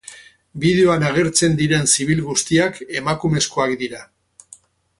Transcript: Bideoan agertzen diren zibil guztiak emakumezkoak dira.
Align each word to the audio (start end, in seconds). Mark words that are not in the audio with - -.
Bideoan 0.61 1.03
agertzen 1.09 1.53
diren 1.59 1.85
zibil 1.97 2.23
guztiak 2.29 2.81
emakumezkoak 3.01 3.77
dira. 3.83 4.05